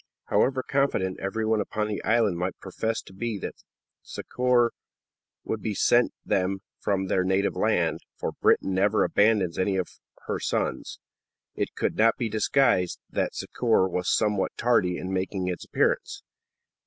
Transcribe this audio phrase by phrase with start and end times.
[0.29, 3.61] However confident everyone upon the island might profess to be that
[4.01, 4.71] succor
[5.43, 10.39] would be sent them from their native land for Britain never abandons any of her
[10.39, 10.97] sons
[11.53, 16.23] it could not be disguised that that succor was somewhat tardy in making its appearance.